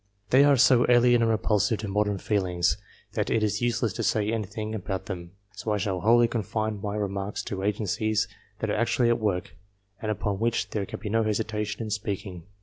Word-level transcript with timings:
They 0.31 0.43
are 0.43 0.57
so 0.57 0.83
alien 0.89 1.21
and 1.21 1.29
repulsive 1.29 1.77
to 1.81 1.87
modern 1.87 2.17
feelings, 2.17 2.75
that 3.13 3.29
it 3.29 3.43
is 3.43 3.61
useless 3.61 3.93
to 3.93 4.01
say 4.03 4.31
anything 4.31 4.73
about 4.73 5.05
them, 5.05 5.33
so 5.51 5.73
I 5.73 5.77
shall 5.77 5.99
wholly 6.01 6.27
confine 6.27 6.81
my 6.81 6.95
remarks 6.95 7.43
to 7.43 7.61
agencies 7.61 8.27
that 8.61 8.71
are 8.71 8.75
actually 8.75 9.09
at 9.09 9.19
work, 9.19 9.55
and 10.01 10.09
upon 10.09 10.39
which 10.39 10.71
there 10.71 10.87
can 10.87 10.99
be 10.99 11.09
no 11.09 11.21
hesitation 11.23 11.83
in 11.83 11.91
speaking. 11.91 12.47